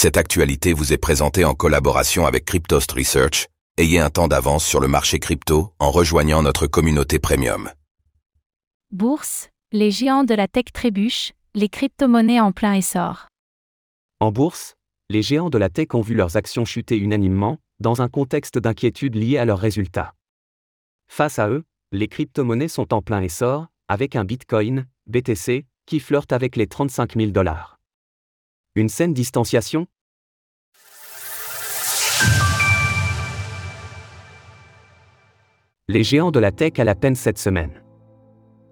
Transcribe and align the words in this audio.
Cette 0.00 0.16
actualité 0.16 0.74
vous 0.74 0.92
est 0.92 0.96
présentée 0.96 1.44
en 1.44 1.54
collaboration 1.54 2.24
avec 2.24 2.44
Cryptost 2.44 2.92
Research. 2.92 3.48
Ayez 3.78 3.98
un 3.98 4.10
temps 4.10 4.28
d'avance 4.28 4.64
sur 4.64 4.78
le 4.78 4.86
marché 4.86 5.18
crypto 5.18 5.72
en 5.80 5.90
rejoignant 5.90 6.40
notre 6.40 6.68
communauté 6.68 7.18
premium. 7.18 7.68
Bourse, 8.92 9.48
les 9.72 9.90
géants 9.90 10.22
de 10.22 10.34
la 10.34 10.46
tech 10.46 10.66
trébuchent, 10.72 11.32
les 11.56 11.68
crypto-monnaies 11.68 12.38
en 12.38 12.52
plein 12.52 12.74
essor. 12.74 13.26
En 14.20 14.30
bourse, 14.30 14.76
les 15.10 15.22
géants 15.22 15.50
de 15.50 15.58
la 15.58 15.68
tech 15.68 15.88
ont 15.94 16.00
vu 16.00 16.14
leurs 16.14 16.36
actions 16.36 16.64
chuter 16.64 16.96
unanimement, 16.96 17.58
dans 17.80 18.00
un 18.00 18.08
contexte 18.08 18.56
d'inquiétude 18.56 19.16
lié 19.16 19.36
à 19.36 19.44
leurs 19.46 19.58
résultats. 19.58 20.14
Face 21.08 21.40
à 21.40 21.48
eux, 21.48 21.64
les 21.90 22.06
crypto-monnaies 22.06 22.68
sont 22.68 22.94
en 22.94 23.02
plein 23.02 23.20
essor, 23.20 23.66
avec 23.88 24.14
un 24.14 24.24
Bitcoin, 24.24 24.86
BTC, 25.08 25.66
qui 25.86 25.98
flirte 25.98 26.32
avec 26.32 26.54
les 26.54 26.68
35 26.68 27.16
000 27.16 27.32
dollars. 27.32 27.77
Une 28.78 28.88
saine 28.88 29.12
distanciation? 29.12 29.88
Les 35.88 36.04
géants 36.04 36.30
de 36.30 36.38
la 36.38 36.52
tech 36.52 36.74
à 36.78 36.84
la 36.84 36.94
peine 36.94 37.16
cette 37.16 37.38
semaine. 37.38 37.82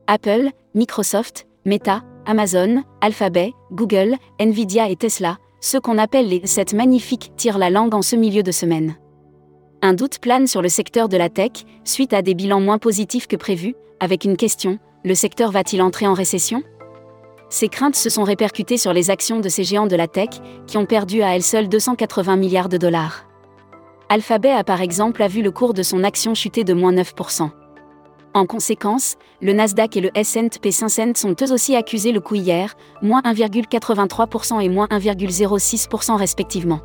Apple, 0.06 0.50
Microsoft, 0.76 1.48
Meta, 1.64 2.04
Amazon, 2.24 2.84
Alphabet, 3.00 3.52
Google, 3.72 4.14
Nvidia 4.38 4.88
et 4.88 4.94
Tesla, 4.94 5.38
ceux 5.60 5.80
qu'on 5.80 5.98
appelle 5.98 6.28
les 6.28 6.46
7 6.46 6.74
magnifiques, 6.74 7.32
tirent 7.36 7.58
la 7.58 7.70
langue 7.70 7.96
en 7.96 8.02
ce 8.02 8.14
milieu 8.14 8.44
de 8.44 8.52
semaine. 8.52 8.94
Un 9.82 9.94
doute 9.94 10.20
plane 10.20 10.46
sur 10.46 10.62
le 10.62 10.68
secteur 10.68 11.08
de 11.08 11.16
la 11.16 11.30
tech, 11.30 11.64
suite 11.82 12.12
à 12.12 12.22
des 12.22 12.34
bilans 12.34 12.60
moins 12.60 12.78
positifs 12.78 13.26
que 13.26 13.34
prévu, 13.34 13.74
avec 13.98 14.24
une 14.24 14.36
question, 14.36 14.78
le 15.04 15.16
secteur 15.16 15.50
va-t-il 15.50 15.82
entrer 15.82 16.06
en 16.06 16.14
récession? 16.14 16.62
Ces 17.48 17.68
craintes 17.68 17.96
se 17.96 18.10
sont 18.10 18.24
répercutées 18.24 18.76
sur 18.76 18.92
les 18.92 19.10
actions 19.10 19.40
de 19.40 19.48
ces 19.48 19.64
géants 19.64 19.86
de 19.86 19.96
la 19.96 20.08
tech, 20.08 20.30
qui 20.66 20.76
ont 20.76 20.86
perdu 20.86 21.22
à 21.22 21.34
elles 21.34 21.42
seules 21.42 21.68
280 21.68 22.36
milliards 22.36 22.68
de 22.68 22.76
dollars. 22.76 23.26
Alphabet 24.08 24.52
a 24.52 24.64
par 24.64 24.80
exemple 24.82 25.26
vu 25.26 25.42
le 25.42 25.50
cours 25.50 25.74
de 25.74 25.82
son 25.82 26.04
action 26.04 26.34
chuter 26.34 26.64
de 26.64 26.74
moins 26.74 26.92
9%. 26.92 27.50
En 28.34 28.46
conséquence, 28.46 29.16
le 29.40 29.52
Nasdaq 29.52 29.96
et 29.96 30.00
le 30.00 30.10
S&P 30.14 30.70
500 30.70 31.14
sont 31.16 31.34
eux 31.42 31.52
aussi 31.52 31.74
accusés 31.74 32.12
le 32.12 32.20
coup 32.20 32.34
hier, 32.34 32.74
moins 33.00 33.22
1,83% 33.22 34.60
et 34.60 34.68
moins 34.68 34.86
1,06% 34.88 36.16
respectivement. 36.16 36.80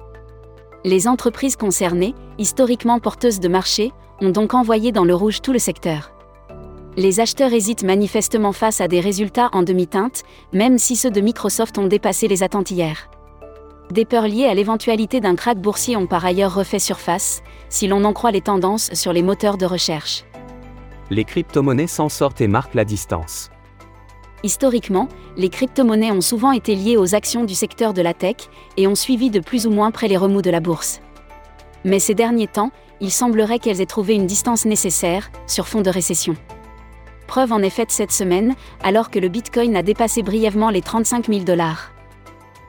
Les 0.86 1.08
entreprises 1.08 1.58
concernées, 1.58 2.16
historiquement 2.38 3.00
porteuses 3.00 3.40
de 3.40 3.50
marché, 3.50 3.92
ont 4.22 4.30
donc 4.30 4.54
envoyé 4.54 4.92
dans 4.92 5.04
le 5.04 5.14
rouge 5.14 5.42
tout 5.42 5.52
le 5.52 5.60
secteur. 5.60 6.12
Les 6.98 7.22
acheteurs 7.22 7.54
hésitent 7.54 7.84
manifestement 7.84 8.52
face 8.52 8.82
à 8.82 8.90
des 8.90 9.00
résultats 9.00 9.50
en 9.54 9.64
demi-teinte, 9.64 10.24
même 10.52 10.78
si 10.78 10.98
ceux 10.98 11.10
de 11.10 11.22
Microsoft 11.22 11.78
ont 11.78 11.88
dépassé 11.88 12.28
les 12.28 12.44
attentes 12.44 12.70
hier. 12.70 13.10
Des 13.92 14.04
peurs 14.04 14.28
liées 14.28 14.46
à 14.46 14.54
l'éventualité 14.54 15.22
d'un 15.22 15.36
krach 15.36 15.58
boursier 15.58 15.96
ont 15.96 16.08
par 16.08 16.26
ailleurs 16.26 16.54
refait 16.54 16.80
surface, 16.80 17.44
si 17.70 17.88
l'on 17.88 18.04
en 18.04 18.12
croit 18.12 18.32
les 18.32 18.42
tendances 18.42 18.90
sur 18.94 19.14
les 19.14 19.24
moteurs 19.24 19.58
de 19.58 19.66
recherche. 19.66 20.26
Les 21.10 21.24
crypto-monnaies 21.24 21.88
s'en 21.88 22.10
sortent 22.10 22.42
et 22.42 22.48
marquent 22.48 22.74
la 22.74 22.86
distance. 22.86 23.52
Historiquement, 24.44 25.08
les 25.38 25.50
crypto-monnaies 25.50 26.12
ont 26.12 26.22
souvent 26.22 26.52
été 26.52 26.76
liées 26.76 26.98
aux 26.98 27.16
actions 27.16 27.46
du 27.46 27.56
secteur 27.56 27.94
de 27.94 28.02
la 28.02 28.14
tech 28.14 28.36
et 28.76 28.88
ont 28.88 28.96
suivi 28.96 29.30
de 29.30 29.40
plus 29.40 29.66
ou 29.66 29.72
moins 29.72 29.92
près 29.92 30.10
les 30.10 30.18
remous 30.18 30.42
de 30.42 30.50
la 30.50 30.60
bourse. 30.60 31.00
Mais 31.86 32.00
ces 32.00 32.16
derniers 32.16 32.48
temps, 32.48 32.72
il 33.00 33.12
semblerait 33.12 33.60
qu'elles 33.60 33.82
aient 33.82 33.86
trouvé 33.86 34.14
une 34.14 34.28
distance 34.28 34.66
nécessaire, 34.66 35.32
sur 35.48 35.68
fond 35.68 35.82
de 35.82 35.90
récession. 35.90 36.36
Preuve 37.32 37.54
en 37.54 37.62
effet 37.62 37.86
de 37.86 37.92
cette 37.92 38.12
semaine, 38.12 38.56
alors 38.84 39.10
que 39.10 39.18
le 39.18 39.30
Bitcoin 39.30 39.78
a 39.78 39.84
dépassé 39.84 40.22
brièvement 40.22 40.70
les 40.70 40.82
35 40.82 41.28
000 41.28 41.46
dollars. 41.46 41.94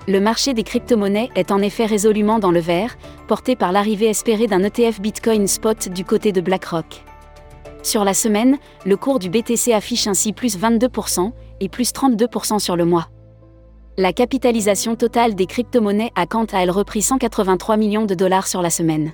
Le 0.06 0.20
marché 0.20 0.54
des 0.54 0.62
crypto-monnaies 0.62 1.30
est 1.34 1.50
en 1.50 1.58
effet 1.58 1.84
résolument 1.84 2.38
dans 2.38 2.52
le 2.52 2.60
vert, 2.60 2.96
porté 3.26 3.56
par 3.56 3.72
l'arrivée 3.72 4.06
espérée 4.06 4.46
d'un 4.46 4.62
ETF 4.62 5.00
Bitcoin 5.00 5.48
Spot 5.48 5.88
du 5.88 6.04
côté 6.04 6.30
de 6.30 6.40
BlackRock. 6.40 7.02
Sur 7.82 8.04
la 8.04 8.14
semaine, 8.14 8.56
le 8.86 8.96
cours 8.96 9.18
du 9.18 9.30
BTC 9.30 9.72
affiche 9.72 10.06
ainsi 10.06 10.32
plus 10.32 10.56
22% 10.56 11.32
et 11.58 11.68
plus 11.68 11.92
32% 11.92 12.60
sur 12.60 12.76
le 12.76 12.84
mois. 12.84 13.08
La 13.98 14.12
capitalisation 14.12 14.94
totale 14.94 15.34
des 15.34 15.46
crypto-monnaies 15.46 16.12
a 16.14 16.26
quant 16.26 16.46
à 16.52 16.62
elle 16.62 16.70
repris 16.70 17.02
183 17.02 17.76
millions 17.76 18.06
de 18.06 18.14
dollars 18.14 18.46
sur 18.46 18.62
la 18.62 18.70
semaine. 18.70 19.12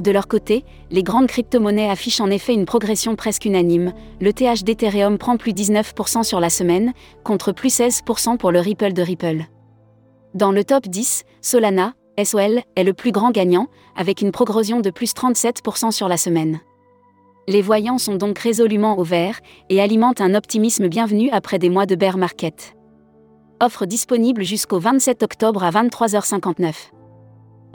De 0.00 0.10
leur 0.10 0.28
côté, 0.28 0.64
les 0.90 1.02
grandes 1.02 1.26
crypto-monnaies 1.26 1.88
affichent 1.88 2.20
en 2.20 2.30
effet 2.30 2.52
une 2.52 2.66
progression 2.66 3.16
presque 3.16 3.46
unanime. 3.46 3.92
Le 4.20 4.32
TH 4.32 4.62
d'Ethereum 4.62 5.18
prend 5.18 5.36
plus 5.36 5.52
19% 5.52 6.22
sur 6.22 6.38
la 6.38 6.50
semaine, 6.50 6.92
contre 7.24 7.52
plus 7.52 7.78
16% 7.80 8.36
pour 8.36 8.52
le 8.52 8.60
Ripple 8.60 8.92
de 8.92 9.02
Ripple. 9.02 9.44
Dans 10.34 10.52
le 10.52 10.64
top 10.64 10.86
10, 10.86 11.24
Solana, 11.40 11.94
SOL, 12.22 12.60
est 12.76 12.84
le 12.84 12.92
plus 12.92 13.12
grand 13.12 13.30
gagnant, 13.30 13.68
avec 13.96 14.20
une 14.20 14.32
progression 14.32 14.80
de 14.80 14.90
plus 14.90 15.14
37% 15.14 15.90
sur 15.92 16.08
la 16.08 16.18
semaine. 16.18 16.60
Les 17.48 17.62
voyants 17.62 17.98
sont 17.98 18.16
donc 18.16 18.38
résolument 18.38 18.98
au 18.98 19.04
vert 19.04 19.40
et 19.70 19.80
alimentent 19.80 20.20
un 20.20 20.34
optimisme 20.34 20.88
bienvenu 20.88 21.30
après 21.30 21.58
des 21.58 21.70
mois 21.70 21.86
de 21.86 21.94
bear 21.94 22.18
market. 22.18 22.76
Offre 23.62 23.86
disponible 23.86 24.42
jusqu'au 24.42 24.78
27 24.78 25.22
octobre 25.22 25.64
à 25.64 25.70
23h59. 25.70 26.95